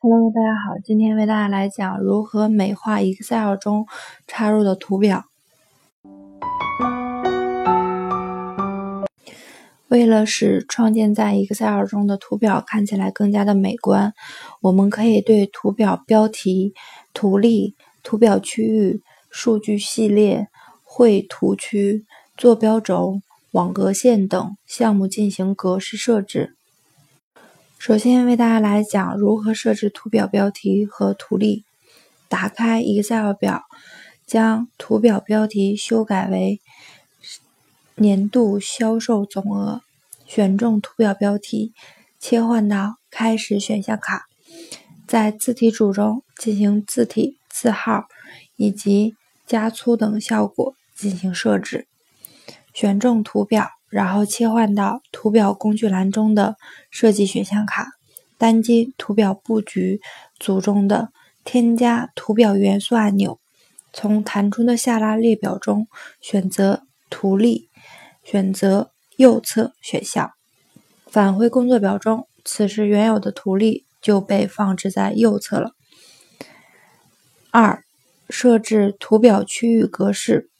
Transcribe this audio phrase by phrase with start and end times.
[0.00, 3.86] Hello，大家好，今天为大家来讲如何美化 Excel 中
[4.26, 5.24] 插入的图表。
[9.88, 14.14] 为了使创建在 Excel 中的图表看起来更加的美观，
[14.62, 16.72] 我们可以对图表标题、
[17.12, 20.48] 图例、图表区域、数据系列、
[20.82, 23.20] 绘图区、坐标轴、
[23.58, 26.54] 网格线等项目进行格式设置。
[27.76, 31.64] 首先为大家来讲如何设置图表标题和图例。
[32.28, 33.64] 打开 Excel 表，
[34.24, 36.60] 将图表标题修改为
[37.96, 39.80] 年度销售总额，
[40.24, 41.72] 选中图表标题，
[42.20, 44.26] 切换到开始选项卡，
[45.08, 48.04] 在字体组中进行字体、字号
[48.54, 49.16] 以及
[49.48, 51.88] 加粗等效果进行设置，
[52.78, 53.66] 选中图表。
[53.90, 56.56] 然后切换到图表工具栏中的
[56.90, 57.88] 设计选项卡，
[58.36, 60.02] 单击图表布局
[60.38, 61.08] 组中的
[61.42, 63.40] 添加图表元素按钮，
[63.94, 65.88] 从弹出的下拉列表中
[66.20, 67.70] 选择图例，
[68.22, 70.32] 选择右侧选项，
[71.06, 75.72] 返回工作表中，此时原有的图例就被放置在右侧了。
[77.50, 77.82] 二、
[78.28, 80.50] 设置图表区域格式。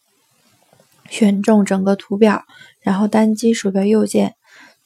[1.09, 2.45] 选中整个图表，
[2.81, 4.37] 然后单击鼠标右键，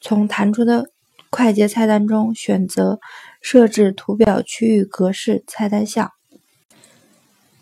[0.00, 0.90] 从弹出的
[1.30, 3.00] 快捷菜单中选择
[3.42, 6.12] “设置图表区域格式”菜单项，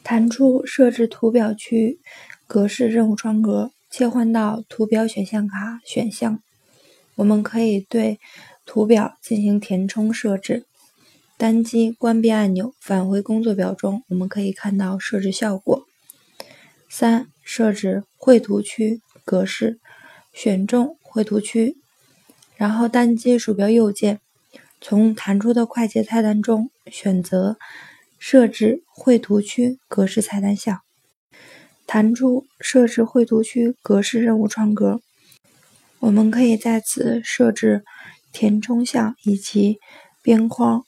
[0.03, 2.01] 弹出“设置图表区域
[2.47, 6.43] 格式”任务窗格，切换到图表选项卡选项。
[7.17, 8.21] 我们可以对
[8.67, 10.65] 图表进行填充设置，
[11.39, 15.87] 单击关闭按钮，返回工作表中，我们可以看到设置效果。
[16.89, 17.29] 三。
[17.53, 19.81] 设置绘图区格式，
[20.33, 21.77] 选中绘图区，
[22.55, 24.21] 然后单击鼠标右键，
[24.81, 27.57] 从弹出的快捷菜单中选择
[28.21, 30.83] 设置绘图区格式菜单项，
[31.89, 35.01] 弹出设置绘图区格式任务窗格。
[35.99, 37.83] 我们可以在此设置
[38.31, 39.81] 填充项以及
[40.23, 40.85] 边框，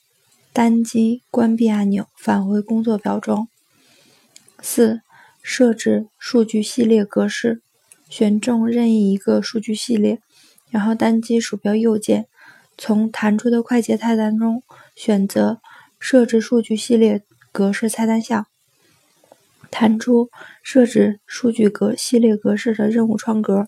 [0.53, 3.49] 单击关闭按钮，返回工作表中。
[4.61, 5.01] 四。
[5.43, 7.61] 设置数据系列格式，
[8.09, 10.19] 选中任意一个数据系列，
[10.71, 12.27] 然后单击鼠标右键，
[12.77, 14.63] 从弹出的快捷菜单中
[14.95, 15.59] 选择
[15.99, 18.47] 设置数据系列格式菜单项，
[19.69, 20.29] 弹出
[20.63, 23.67] 设置数据格系列格式的任务窗格，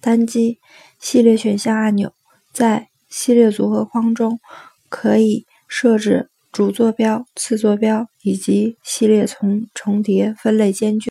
[0.00, 0.58] 单击
[0.98, 2.14] 系列选项按钮，
[2.50, 4.40] 在系列组合框中
[4.88, 6.29] 可以设置。
[6.52, 11.08] 主坐标、次坐标以及系列重重叠、分类间距。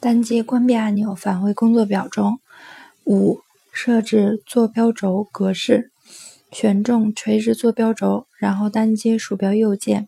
[0.00, 2.40] 单击关闭按钮，返回工作表中。
[3.04, 3.40] 五、
[3.72, 5.92] 设置坐标轴格式，
[6.50, 10.06] 选中垂直坐标轴，然后单击鼠标右键，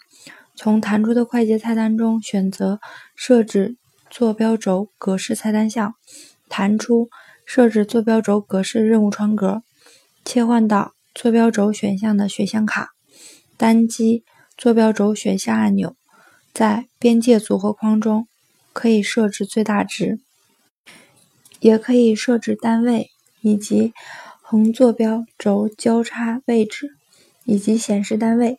[0.57, 2.81] 从弹出的快捷菜单中选择
[3.15, 3.77] 设置
[4.11, 5.95] 坐标轴格式菜单项，
[6.49, 7.09] 弹出
[7.47, 9.63] 设置坐标轴格式任务窗格，
[10.25, 12.91] 切换到坐标轴选项的选项卡，
[13.57, 14.25] 单击。
[14.57, 15.97] 坐标轴选项按钮，
[16.53, 18.29] 在边界组合框中
[18.73, 20.21] 可以设置最大值，
[21.61, 23.11] 也可以设置单位
[23.41, 23.93] 以及
[24.41, 26.97] 横坐标轴交叉位置
[27.45, 28.59] 以及显示单位。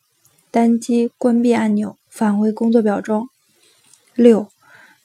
[0.51, 3.27] 单击关闭按钮，返回工作表中。
[4.13, 4.49] 六、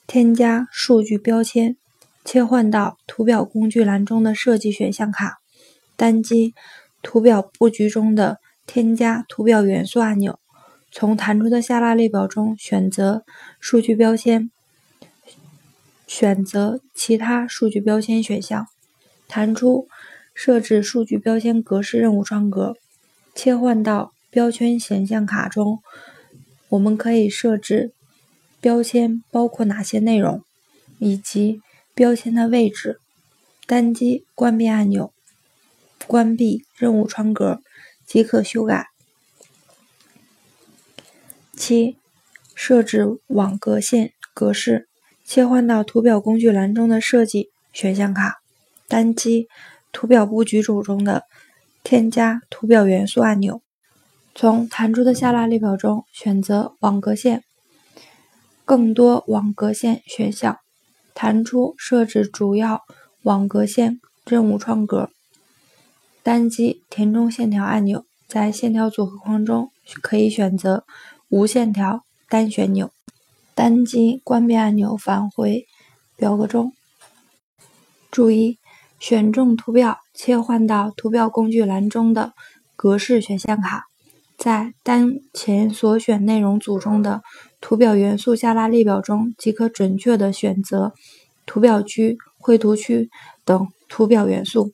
[0.07, 1.77] 添加数据标签，
[2.25, 5.39] 切换到图表工具栏中的设计选项卡，
[5.97, 6.55] 单击
[7.03, 10.39] 图表布局中的添加图表元素按钮。
[10.93, 13.25] 从弹出的下拉列表中选择
[13.61, 14.51] 数据标签，
[16.07, 18.67] 选择其他数据标签选项，
[19.29, 19.89] 弹出
[20.35, 22.77] 设置数据标签格式任务窗格，
[23.35, 25.81] 切换到标签选项卡中，
[26.71, 27.93] 我们可以设置
[28.61, 30.43] 标签包括哪些内容，
[30.99, 31.61] 以及
[31.95, 32.99] 标签的位置。
[33.67, 35.13] 单击关闭按钮，
[36.09, 37.63] 关闭任务窗格
[38.05, 38.90] 即可修改。
[41.61, 41.99] 七、
[42.55, 44.89] 设置网格线格式，
[45.27, 48.41] 切换到图表工具栏中的设计选项卡，
[48.89, 49.47] 单击
[49.93, 51.25] 图表布局组中的
[51.85, 53.61] 添加图表元素按钮，
[54.35, 57.45] 从弹出的下拉列表中选择网格线，
[58.65, 60.59] 更多网格线选项，
[61.13, 62.81] 弹出设置主要
[63.21, 65.11] 网格线任务窗格，
[66.23, 69.71] 单击填充线条按钮，在线条组合框中
[70.01, 70.85] 可以选择。
[71.31, 72.91] 无线条单旋钮，
[73.55, 75.65] 单击关闭按钮返回
[76.17, 76.73] 表格中。
[78.11, 78.59] 注意，
[78.99, 82.33] 选中图表，切换到图表工具栏中的
[82.75, 83.85] 格式选项卡，
[84.37, 87.23] 在当前所选内容组中的
[87.61, 90.93] 图表元素下拉列表中，即可准确地选择
[91.47, 93.09] 图表区、绘图区
[93.45, 94.73] 等图表元素。